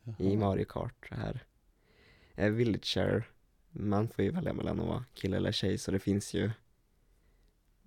[0.04, 0.40] i Jaha.
[0.40, 1.46] Mario Kart här.
[2.36, 3.30] Eh, Villager,
[3.70, 6.52] man får ju välja mellan att vara kille eller tjej så det finns ju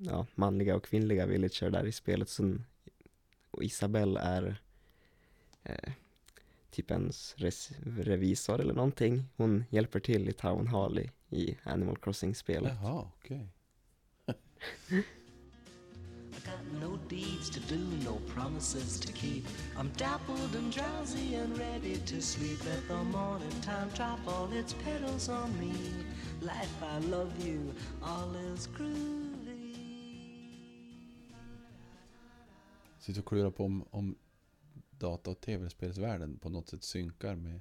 [0.01, 2.29] ja, manliga och kvinnliga villager där i spelet.
[2.29, 2.65] Sen,
[3.51, 4.61] och Isabelle är
[5.65, 5.93] eh,
[6.71, 9.25] typ ens res, revisor eller någonting.
[9.37, 12.73] Hon hjälper till i Town Hall i, i Animal Crossing-spelet.
[12.83, 13.49] Jaha, okej.
[16.33, 19.45] I got no deeds to do, no promises to keep.
[19.77, 22.65] I'm dappled and drowsy and ready to sleep.
[22.65, 25.73] Let the morning time drop all its petals on me.
[26.41, 29.20] Life, I love you, all is groovy.
[33.11, 34.19] Sitter och klurar på om, om
[34.91, 37.61] data och tv-spelsvärlden på något sätt synkar med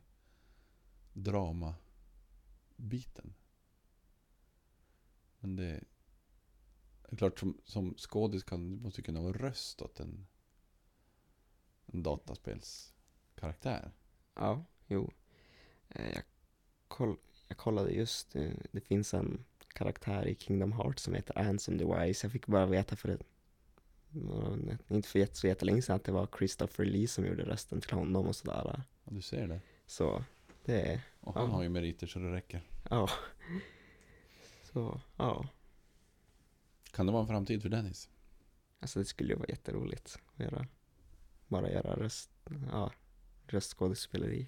[1.13, 1.73] drama-biten.
[5.39, 5.83] Men det
[7.09, 10.27] är klart som, som skådis kan du måste kunna vara röst åt en,
[11.85, 13.91] en dataspelskaraktär.
[14.35, 15.12] Ja, jo.
[15.89, 16.23] Eh, jag,
[16.88, 21.79] koll, jag kollade just, eh, det finns en karaktär i Kingdom Hearts som heter Ansem
[21.79, 22.25] the Wise.
[22.25, 23.23] Jag fick bara veta för ett,
[24.89, 27.91] inte för jätte- så jättelänge sedan att det var Christopher Lee som gjorde rösten till
[27.93, 28.62] honom och sådär.
[28.65, 29.62] Ja, du ser det.
[29.86, 30.24] Så
[30.65, 31.56] det är, Och han Ja.
[31.56, 32.62] har ju meriter så det räcker.
[32.89, 33.10] ja.
[34.63, 35.48] Så, ja.
[36.91, 38.10] Kan det vara en framtid för Dennis?
[38.80, 40.67] Alltså det skulle ju vara jätteroligt att göra,
[41.48, 42.30] bara göra röst,
[42.72, 42.91] ja,
[43.48, 44.48] röstskådespeleri.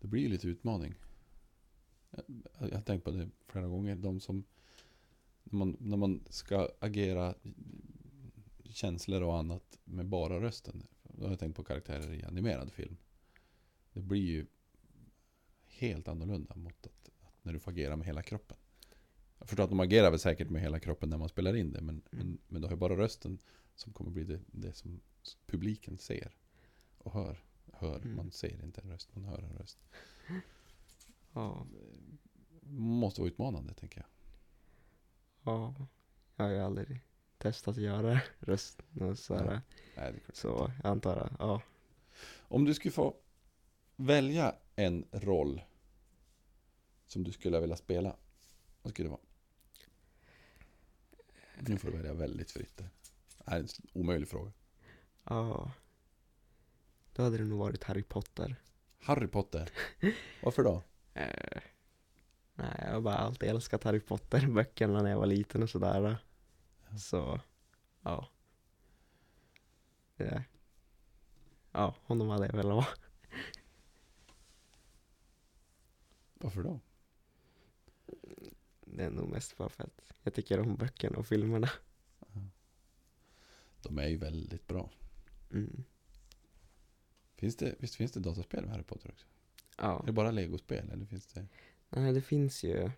[0.00, 0.94] Det blir ju lite utmaning.
[2.10, 2.24] Jag,
[2.70, 3.96] jag har tänkt på det flera gånger.
[3.96, 4.44] De som,
[5.44, 7.34] när man, när man ska agera
[8.74, 10.86] känslor och annat med bara rösten.
[11.02, 12.96] Då har jag tänkt på karaktärer i animerad film.
[13.92, 14.46] Det blir ju
[15.66, 18.56] helt annorlunda mot att, att när du får agera med hela kroppen.
[19.38, 21.80] Jag förstår att de agerar väl säkert med hela kroppen när man spelar in det.
[21.80, 23.38] Men, men, men du har ju bara rösten
[23.74, 25.00] som kommer bli det, det som
[25.46, 26.36] publiken ser
[26.98, 27.44] och hör.
[27.72, 27.96] hör.
[28.00, 28.16] Mm.
[28.16, 29.78] Man ser inte en röst, man hör en röst.
[31.32, 31.66] Ja,
[32.66, 34.08] Måste vara utmanande tänker jag.
[35.42, 35.74] ja.
[36.36, 37.00] Jag har ju aldrig
[37.44, 39.44] testat att göra röst och sådär.
[39.44, 39.60] Nej.
[39.96, 40.36] Nej, det.
[40.36, 41.62] Så jag antar att, ja.
[42.38, 43.16] Om du skulle få
[43.96, 45.62] välja en roll
[47.06, 48.16] som du skulle vilja spela.
[48.82, 49.20] Vad skulle det vara?
[51.58, 52.76] Nu får du välja väldigt fritt.
[52.76, 52.90] Det
[53.46, 54.52] här är en omöjlig fråga.
[55.24, 55.72] Ja.
[57.12, 58.56] Då hade det nog varit Harry Potter.
[58.98, 59.70] Harry Potter.
[60.42, 60.82] Varför då?
[61.14, 61.60] Eh,
[62.54, 66.18] nej, jag har bara alltid älskat Harry Potter, böckerna när jag var liten och sådär.
[66.96, 67.40] Så,
[68.02, 68.28] ja.
[70.16, 70.44] Det,
[71.72, 72.86] ja, honom hade jag velat vara.
[76.34, 76.80] Varför då?
[78.80, 81.70] Det är nog mest bara för att jag tycker om böckerna och filmerna.
[83.82, 84.90] De är ju väldigt bra.
[85.50, 85.84] Mm.
[87.34, 89.26] Finns det, visst finns det dataspel med Harry Potter också?
[89.78, 90.00] Ja.
[90.02, 91.46] Är det bara legospel eller finns det?
[91.88, 92.90] Nej, det finns ju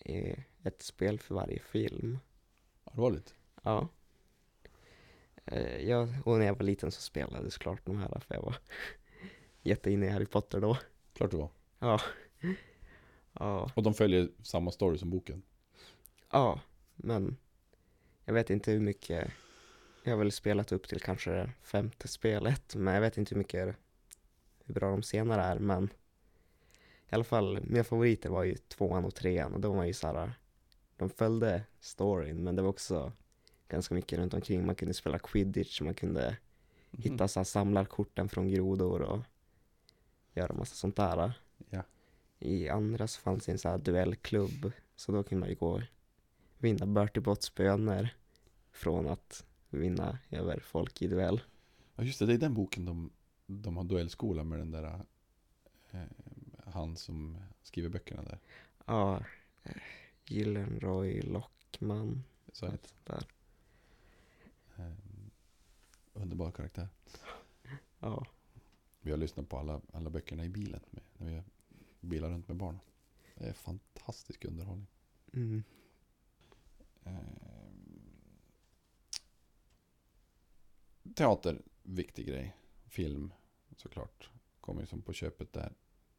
[0.00, 2.18] eh, ett spel för varje film.
[2.92, 3.34] Allvarligt?
[3.62, 3.88] Ja.
[5.44, 8.42] Eh, jag, och när jag var liten så spelade jag såklart de här för jag
[8.42, 8.56] var
[9.62, 10.78] jätteinne i Harry Potter då.
[11.12, 11.50] Klart det var.
[11.78, 12.00] Ja.
[13.32, 15.42] Ja, Och de följer samma story som boken?
[16.30, 16.60] ja,
[16.96, 17.36] men
[18.24, 19.30] jag vet inte hur mycket.
[20.04, 23.38] Jag har väl spelat upp till kanske det femte spelet, men jag vet inte hur
[23.38, 23.76] mycket
[24.64, 25.84] hur bra de senare är, men
[27.10, 30.32] i alla fall, mina favoriter var ju tvåan och trean och de var ju såhär,
[30.98, 33.12] de följde storyn, men det var också
[33.68, 34.66] ganska mycket runt omkring.
[34.66, 36.36] Man kunde spela quidditch, man kunde
[36.90, 37.02] Mhm.
[37.02, 39.20] hitta så här samlarkorten från grodor och
[40.34, 41.32] göra massa sånt där.
[41.70, 41.82] Ja.
[42.38, 45.68] I andra så fanns det en sån här duellklubb, så då kunde man ju gå
[45.72, 45.82] och
[46.58, 48.14] vinna Bertie Botts böner
[48.70, 51.40] från att vinna över folk i duell.
[51.96, 53.10] Ja just det, det är den boken de,
[53.46, 55.00] de har duellskola med den där
[55.90, 56.00] eh,
[56.64, 58.38] han som skriver böckerna där.
[58.86, 59.22] Ja,
[60.30, 63.26] Gyllenroy Lockman, sånt där.
[64.76, 64.92] eh,
[66.12, 66.88] underbar karaktär.
[68.00, 68.26] Ja,
[69.00, 71.42] Vi har lyssnat på alla, alla böckerna i bilen med, när vi
[72.08, 72.80] bilar runt med barnen.
[73.34, 74.86] Det är fantastisk underhållning.
[75.32, 75.62] mm.
[77.04, 77.72] Eh,
[81.14, 82.56] teater, viktig grej.
[82.86, 83.32] Film,
[83.76, 84.30] såklart.
[84.60, 85.74] Kommer ju som på köpet där.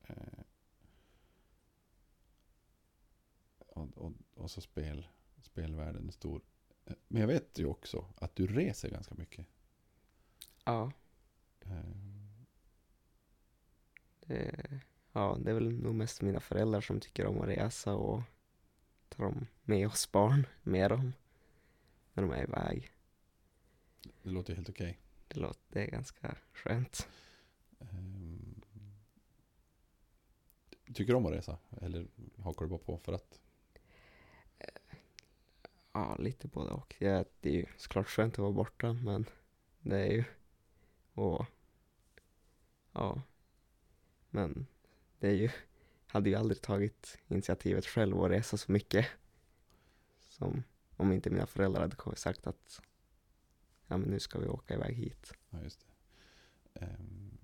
[0.08, 0.44] Eh,
[3.58, 4.14] och,
[4.50, 5.08] och, så spel.
[5.42, 6.42] Spelvärlden är stor.
[7.08, 9.46] Men jag vet ju också att du reser ganska mycket.
[10.66, 10.92] Ja,
[11.66, 11.96] Eh,
[14.20, 14.80] det,
[15.12, 18.22] ja, det är väl nog mest mina föräldrar som tycker om att resa och
[19.10, 21.14] tar dem med oss barn med dem
[22.14, 22.92] när de är iväg.
[24.24, 25.00] det låter ju helt okej.
[25.28, 27.08] Det, låter, det är ganska skönt.
[27.80, 28.62] Ehm,
[30.94, 31.58] Tycker du om att resa?
[31.82, 32.08] Eller
[32.38, 33.40] hakar du bara på för att?
[35.94, 36.96] Ja, lite både och.
[37.00, 39.26] Ja, det är ju såklart skönt att vara borta, men
[39.80, 40.24] det är ju...
[41.14, 41.46] Och...
[42.92, 43.22] Ja.
[44.30, 44.68] Men
[45.20, 45.50] det är ju...
[46.08, 49.08] Hade ju aldrig tagit initiativet själv att resa så mycket.
[50.20, 50.64] Som
[50.98, 52.82] om inte mina föräldrar hade sagt att
[53.88, 55.34] ja, men nu ska vi åka iväg hit.
[55.50, 56.86] Ja, just det.
[56.86, 57.38] Um,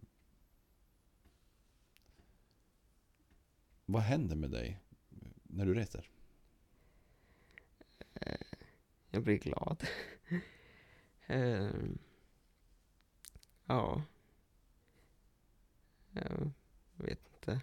[3.85, 4.79] vad händer med dig
[5.43, 6.09] när du reser?
[9.09, 9.87] Jag blir glad.
[11.27, 11.97] Ehm,
[13.65, 14.01] ja.
[16.13, 17.61] Jag vet inte.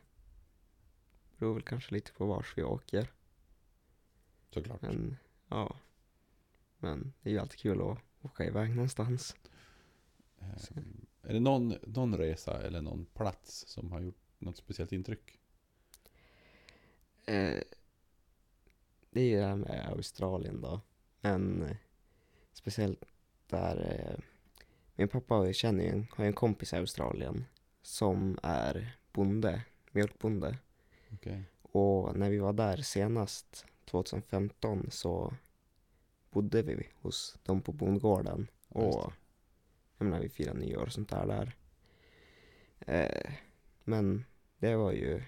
[1.38, 3.12] Beror väl kanske lite på vars vi åker.
[4.50, 4.82] Såklart.
[4.82, 5.16] Men
[5.48, 5.76] ja.
[6.78, 9.36] Men det är ju alltid kul att åka iväg någonstans.
[10.40, 15.38] Ehm, är det någon, någon resa eller någon plats som har gjort något speciellt intryck?
[17.26, 17.62] Eh,
[19.12, 20.80] det är ju det här med Australien då.
[21.20, 21.76] Men eh,
[22.52, 23.04] speciellt
[23.46, 24.24] där eh,
[24.94, 27.44] min pappa känner ju en, har ju en kompis i Australien
[27.82, 30.58] som är bonde, mjölkbonde.
[31.12, 31.42] Okej.
[31.62, 35.34] Och när vi var där senast 2015 så
[36.30, 38.50] bodde vi hos dem på bondgården.
[38.68, 39.12] Och
[39.98, 41.56] jag menar vi firade nyår och sånt där där.
[42.80, 43.32] Eh,
[43.84, 44.24] men
[44.58, 45.22] det var ju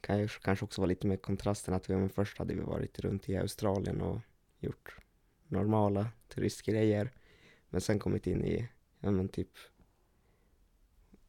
[0.00, 3.36] kanske, kanske också var lite med kontrasten att vi först hade vi varit runt i
[3.36, 4.20] Australien och
[4.58, 4.96] gjort
[5.48, 7.12] normala turistgrejer.
[7.68, 8.68] Men sen kommit in i,
[9.00, 9.50] ja men typ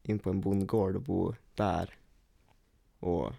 [0.02, 1.94] in på en bondgård och bo där.
[2.98, 3.32] Och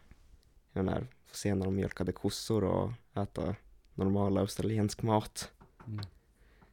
[0.73, 3.55] jag menar, få se när de mjölkade kossor och äta
[3.93, 5.51] normal australiensk mat.
[5.87, 6.05] Mm.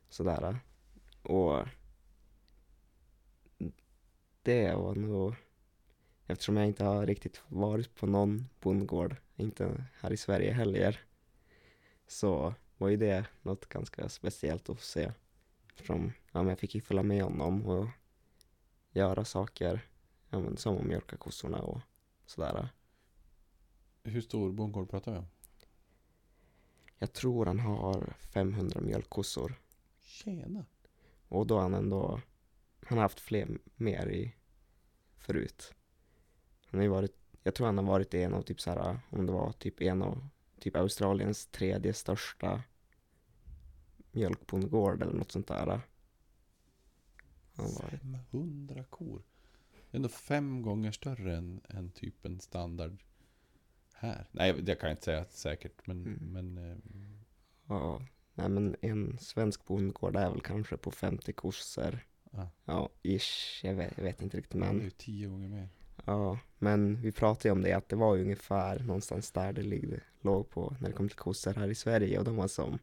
[0.09, 0.59] Sådär.
[1.23, 1.66] Och
[4.42, 5.35] det var nog,
[6.27, 11.01] eftersom jag inte har riktigt varit på någon bondgård, inte här i Sverige heller,
[12.07, 15.12] så var ju det något ganska speciellt att se.
[15.69, 17.89] Eftersom ja, jag fick ju följa med honom och
[18.91, 19.89] göra saker,
[20.31, 21.81] ja, men, som att mjölka kossorna och
[22.27, 22.69] sådär.
[24.03, 25.27] Hur stor bondgård pratar vi om?
[26.99, 29.61] Jag tror han har 500 mjölkkossor.
[30.01, 30.65] Tjena!
[31.29, 32.21] Och då har han ändå,
[32.87, 34.35] han har haft fler mer i
[35.17, 35.75] förut.
[36.77, 39.27] Han har ju varit, jag tror han har varit en av typ så här, om
[39.27, 40.29] det var typ en av
[40.61, 42.62] typ Australiens tredje största
[44.12, 45.81] mjölkbondgård eller något sånt där.
[47.53, 48.01] Han varit.
[48.01, 49.23] 500 kor.
[49.91, 53.03] Det är ändå fem gånger större än, än typ en standard
[53.95, 54.27] här.
[54.33, 55.87] Nej, det kan jag inte säga säkert.
[55.87, 56.19] Men, Mm.
[56.33, 56.77] men eh,
[57.69, 58.03] Ja,
[58.35, 61.99] nej men en svensk bondgård är väl kanske på 50 kossor.
[62.31, 64.83] ja, Ja, ish, jag vet, jag vet inte riktigt det är men.
[64.85, 65.69] ju tio gånger mer.
[66.05, 70.01] Ja, men vi pratade ju om det att det var ungefär någonstans där det ligg-
[70.21, 72.79] låg på när det kom till kossor här i Sverige och de var som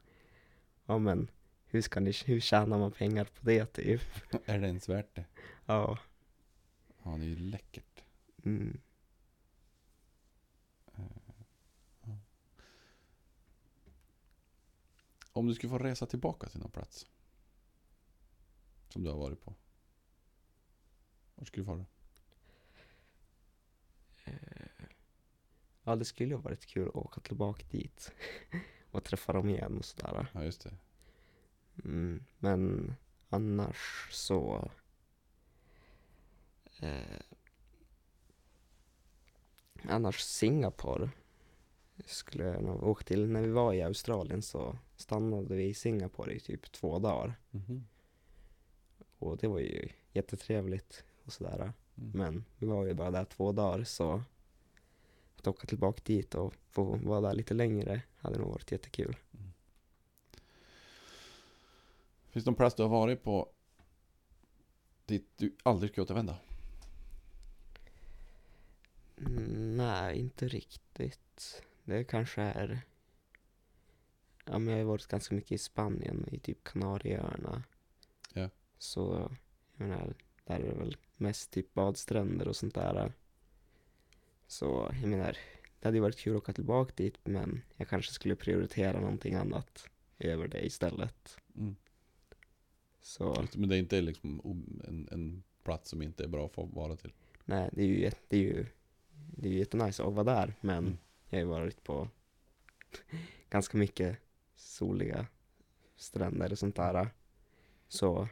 [0.86, 1.32] Ja men
[1.66, 4.02] hur ska ni, hur tjänar man pengar på det typ?
[4.46, 5.26] är det ens värt det?
[5.66, 6.00] Ja,
[7.04, 8.04] Ja, det är ju läckert.
[8.46, 8.80] mm.
[15.34, 17.08] Om du skulle få resa tillbaka till någon plats.
[18.90, 19.54] Som du har varit på.
[21.36, 21.86] Var skulle du vara?
[25.84, 28.12] Ja det skulle ju ha varit kul att åka tillbaka dit
[28.92, 30.28] och träffa dem igen och sådär.
[30.34, 30.74] Ja, just det.
[31.84, 32.94] Mm, men
[33.30, 34.70] annars så
[36.80, 37.22] eh,
[39.90, 41.10] Annars Singapore
[42.06, 43.30] skulle jag nog åka till.
[43.30, 47.34] När vi var i Australien så stannade vi i Singapore i typ två dagar.
[47.52, 47.88] Mhm.
[49.20, 51.74] Och det var ju jättetrevligt och sådär.
[51.96, 52.12] Mm.
[52.14, 54.24] Men vi var ju bara där två dagar så
[55.48, 59.16] att åka tillbaka dit och få vara där lite längre hade nog varit jättekul.
[62.30, 63.50] Finns det någon plats du har varit på
[65.06, 66.38] dit du aldrig ska återvända?
[69.18, 71.64] Mm, nej, inte riktigt.
[71.84, 72.82] Det kanske är...
[74.46, 77.64] Ja, men jag har varit ganska mycket i Spanien, i typ Kanarieöarna.
[78.34, 78.50] Ja.
[78.78, 79.32] Så,
[79.78, 80.14] jag menar,
[80.46, 83.14] där är det väl mest typ badstränder och sånt där.
[84.54, 85.38] Så, jag menar,
[85.80, 89.34] det hade ju varit kul att åka tillbaka dit, men jag kanske skulle prioritera någonting
[89.34, 89.90] annat
[90.20, 91.38] över det istället.
[91.56, 91.76] Mm.
[93.02, 94.42] Så, Men det är inte liksom
[94.88, 97.14] en, en plats som inte är bra för att vara till.
[97.46, 98.66] nej, det är ju, det är ju,
[99.38, 100.98] det är ju jättenice att vara där, men Mm.
[101.30, 102.10] jag har ju varit på
[103.50, 104.18] ganska mycket
[104.56, 105.26] soliga
[105.96, 107.10] stränder och sånt där.
[107.88, 108.28] Så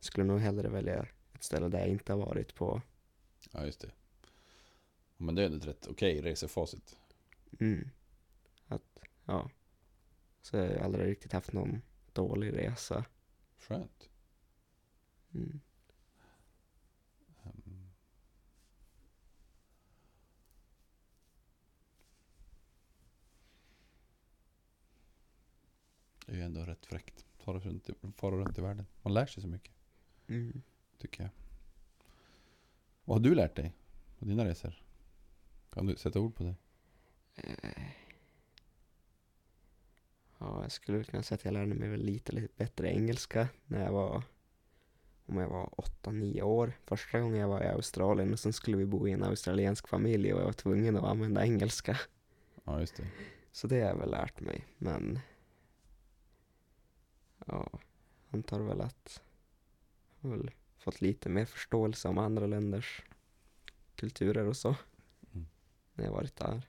[0.00, 2.82] skulle nog hellre välja ett ställe där jag inte har varit på.
[3.52, 3.90] Ja, just det.
[5.16, 6.98] Men det är ändå ett rätt okej resefacit.
[7.60, 7.88] Mm.
[8.66, 9.50] Att, ja.
[10.42, 13.04] Så jag har aldrig riktigt haft någon dålig resa.
[13.58, 14.08] Skönt.
[15.34, 15.60] Mm.
[26.26, 27.24] Det är ju ändå rätt fräckt.
[27.38, 28.86] Fara runt, i- fara runt i världen.
[29.02, 29.74] Man lär sig så mycket,
[30.26, 30.62] Mm.
[30.98, 31.30] tycker jag.
[33.04, 33.72] Vad har du lärt dig
[34.18, 34.85] på dina resor?
[35.76, 36.54] Kan du sätta ord på det?
[37.34, 37.82] Eh.
[40.38, 43.84] Ja, jag skulle kunna säga att jag lärde mig väl lite, lite bättre engelska när
[43.84, 44.22] jag var
[45.26, 45.66] om jag var
[46.02, 46.72] 8-9 år.
[46.84, 50.34] Första gången jag var i Australien och sen skulle vi bo i en australiensk familj
[50.34, 52.00] och jag var tvungen att använda engelska.
[52.64, 53.06] Ja, just det.
[53.52, 55.18] Så det har jag väl lärt mig, men
[57.46, 57.78] ja,
[58.30, 59.22] antar väl att
[60.20, 63.02] jag har väl fått lite mer förståelse om andra länders
[63.96, 64.76] kulturer och så.
[65.96, 66.62] När jag varit där.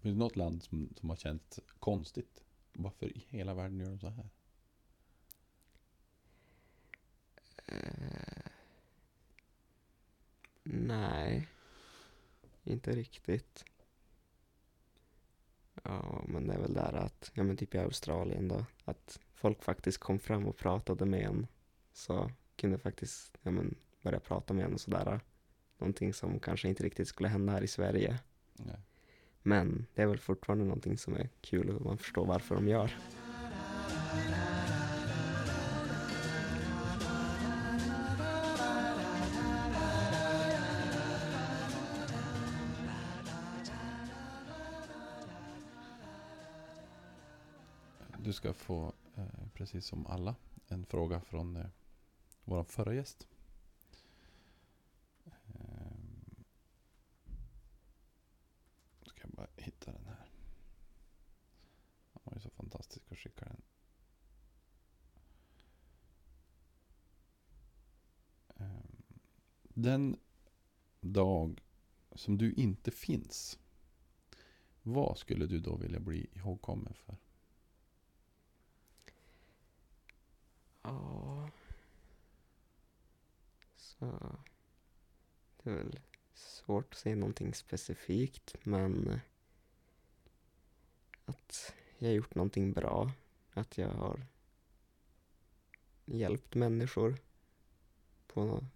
[0.00, 2.44] Finns det något land som, som har känts konstigt?
[2.72, 4.28] Varför i hela världen gör de så här?
[7.66, 8.42] Eh,
[10.62, 11.48] nej,
[12.64, 13.64] inte riktigt.
[15.82, 19.62] Ja, men det är väl där att, ja men typ i Australien då, att folk
[19.62, 21.46] faktiskt kom fram och pratade med en.
[21.92, 25.20] Så kunde faktiskt, ja men, börja prata med en och sådär.
[25.80, 28.18] Någonting som kanske inte riktigt skulle hända här i Sverige.
[28.54, 28.80] Nej.
[29.42, 32.96] Men det är väl fortfarande någonting som är kul och man förstår varför de gör.
[48.18, 50.34] Du ska få, eh, precis som alla,
[50.68, 51.66] en fråga från eh,
[52.44, 53.26] vår förra gäst.
[55.54, 56.44] Ehm,
[59.06, 60.26] ska jag bara hitta den här.
[62.12, 63.62] Han var ju så fantastisk att skicka den.
[68.56, 69.02] Ehm,
[69.82, 70.16] den
[71.00, 71.60] dag
[72.14, 73.58] som du inte finns,
[74.82, 77.16] vad skulle du då vilja bli ihågkommen för?
[80.82, 81.50] Ja.
[83.76, 84.36] Så.
[85.62, 86.00] Det är väl
[86.34, 89.20] svårt att säga någonting specifikt men
[91.24, 93.12] att jag har gjort någonting bra.
[93.52, 94.26] Att jag har
[96.04, 97.18] hjälpt människor
[98.26, 98.66] på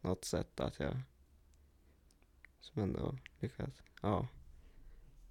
[0.00, 0.60] något sätt.
[0.60, 0.96] Att jag
[2.60, 3.82] som ändå lyckats.
[4.02, 4.28] Ja.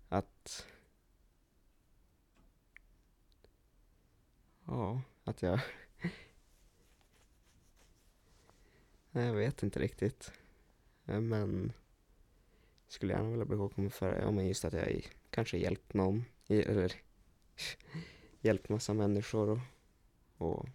[0.10, 0.66] Att
[4.66, 5.60] Ja, att jag
[9.12, 10.32] Nej, jag vet inte riktigt.
[11.06, 11.74] Eh, men
[12.88, 16.26] skulle gärna vilja bli ihågkommen för ja, men just att jag kanske hjälpt någon.
[16.48, 16.94] Eller
[18.42, 19.60] hjälpt massa människor och,
[20.38, 20.70] och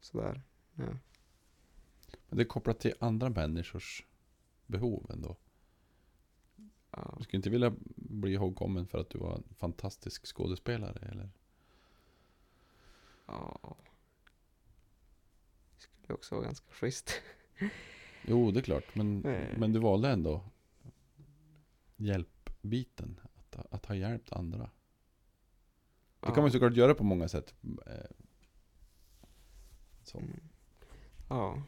[0.00, 0.42] sådär.
[0.74, 0.98] Ja.
[2.28, 4.04] Men det är kopplat till andra människors
[4.66, 5.36] behov ändå.
[6.90, 7.14] Ja.
[7.18, 11.30] Du skulle inte vilja bli ihågkommen för att du var en fantastisk skådespelare eller?
[13.26, 13.76] ja.
[15.76, 17.22] Det skulle också vara ganska schysst.
[18.22, 18.94] Jo, det är klart.
[18.94, 19.54] Men, Nej.
[19.58, 20.44] men du valde ändå
[21.96, 23.20] hjälpbiten.
[23.34, 24.70] Att, att ha hjälpt andra.
[26.20, 27.54] Det kan man såklart göra på många sätt.
[27.86, 28.10] Eh,
[30.02, 30.18] Så.
[30.18, 30.40] Mm.
[31.28, 31.62] Ja.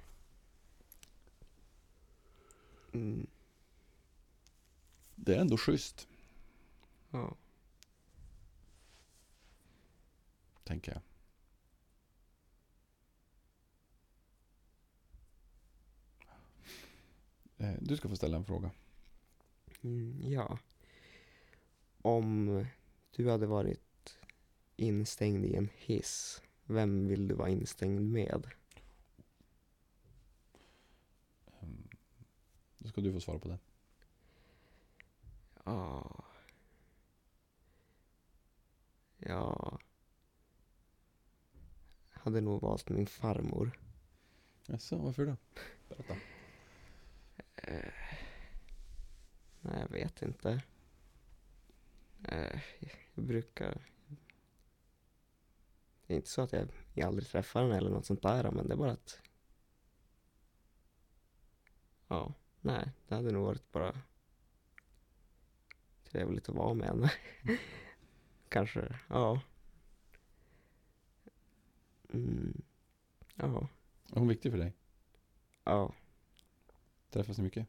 [2.93, 3.27] Mm.
[5.15, 6.09] Det är ändå schysst,
[7.11, 7.37] Ja.
[10.65, 11.03] tänker jag.
[17.59, 18.71] Eh, Du ska få ställa en fråga.
[19.83, 20.59] Mm, ja.
[22.03, 22.65] Om
[23.17, 24.19] du hade varit
[24.77, 28.47] instängd i en hiss, vem vill du vara instängd med?
[32.83, 33.59] Då ska du få svara på den.
[35.65, 36.25] Ja.
[39.19, 39.79] Ja.
[42.11, 43.79] hade nog valt min farmor.
[44.67, 45.37] Jaså, varför då?
[45.89, 46.17] Berätta.
[47.55, 47.93] Eh,
[49.61, 50.63] nej, jag vet inte.
[52.25, 52.61] Eh,
[53.15, 53.87] jag brukar...
[56.07, 58.69] Det är inte så att jag, jag aldrig träffar henne eller något sånt där, men
[58.69, 59.21] det är bara att...
[62.09, 63.97] Ja, nej, det hade nog varit bara
[66.05, 67.13] trevligt att vara med henne.
[68.49, 69.41] Kanske, ja.
[72.13, 72.63] Mm,
[73.35, 73.69] ja,
[74.13, 74.73] Är hon viktig för dig?
[75.65, 75.95] ja.
[77.11, 77.67] Träffas ni mycket?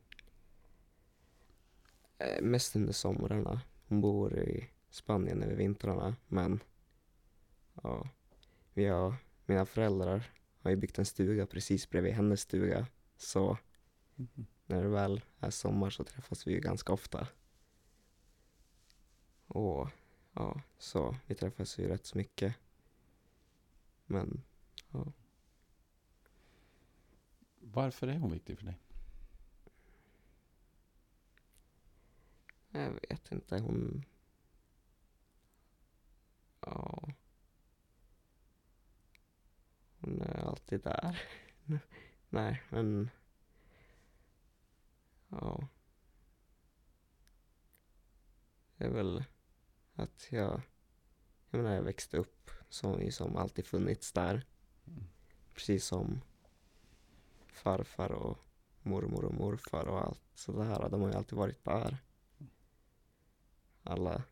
[2.18, 3.62] Eh, mest under somrarna.
[3.88, 6.60] Hon bor i Spanien över vintrarna, men
[7.84, 8.10] ja,
[8.74, 9.16] vi har,
[9.46, 12.88] mina föräldrar har ju byggt en stuga precis bredvid hennes stuga,
[13.18, 13.58] så
[14.16, 14.46] Mhm.
[14.66, 17.28] När det väl är sommar så träffas vi ju ganska ofta.
[19.48, 19.90] Och
[20.34, 22.56] ja, så vi träffas ju rätt så mycket.
[24.06, 24.44] Men
[27.74, 28.78] Varför är hon viktig för dig?
[32.72, 34.06] jag vet inte, hon...
[36.60, 37.10] Ja...
[40.00, 41.22] Hon är alltid där.
[42.30, 43.10] Nej, men...
[45.32, 45.68] Ja.
[48.78, 49.24] Det är väl
[49.94, 50.62] att jag...
[51.50, 54.46] Jag menar, jag växte upp som som alltid funnits där.
[54.88, 55.04] Mm.
[55.54, 56.22] Precis som
[57.48, 58.38] farfar och
[58.82, 60.90] mormor och morfar och allt sådär.
[60.90, 61.98] De har ju alltid varit där.
[63.84, 64.24] Alla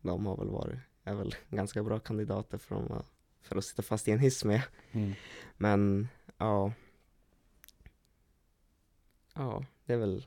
[0.00, 4.08] de har väl varit, är väl ganska bra kandidater för att, för att sitta fast
[4.08, 4.62] i en hiss med.
[4.92, 5.12] Mm.
[5.56, 6.72] Men ja.
[9.34, 10.26] Ja, det är väl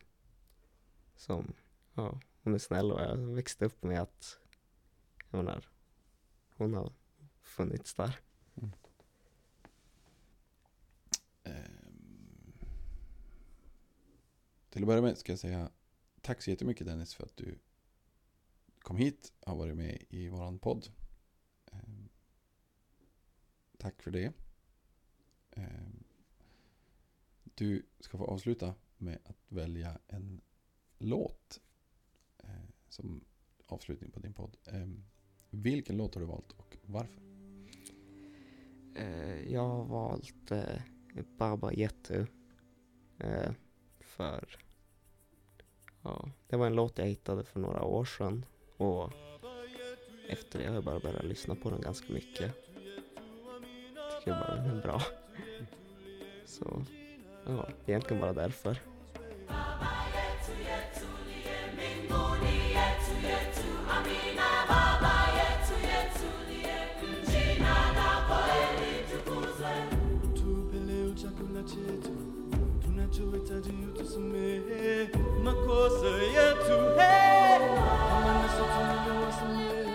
[1.18, 1.54] som,
[1.94, 4.40] ja, hon är snäll och jag växte upp med att,
[5.30, 5.66] jag menar,
[6.58, 6.94] hon har
[7.42, 8.20] funnits där.
[11.44, 12.54] Ehm,
[14.70, 15.72] Till att börja med ska jag säga
[16.22, 17.60] tack så jättemycket Dennis för att du
[18.80, 20.88] kom hit och har varit med i våran podd.
[21.72, 22.10] Ehm,
[23.78, 24.34] Tack för det.
[25.52, 26.04] Ehm,
[27.44, 30.42] Du ska få avsluta med att välja en
[30.98, 31.60] låt
[32.44, 32.50] eh,
[32.90, 33.24] som
[33.66, 34.58] avslutning på din podd.
[34.66, 34.88] Eh,
[35.50, 37.22] Vilken låt har du valt och varför?
[38.96, 40.82] Eh, jag har valt eh,
[41.38, 42.26] Baba Yetu.
[43.20, 43.52] Eh,
[44.00, 44.58] för
[46.04, 48.46] ja, det var en låt jag hittade för några år sedan.
[48.78, 49.12] Och
[50.30, 52.54] efter det har jag bara börjat lyssna på den ganska mycket.
[54.20, 55.02] Tycker bara den är bra.
[56.46, 56.86] Så
[57.46, 58.82] ja, egentligen bara därför.
[71.48, 72.10] Chakula chetu
[72.84, 75.10] tunachohitaji utusamehe
[75.44, 77.60] makosa yetu hey!
[78.10, 79.87] kama nasi tunavyowasamehe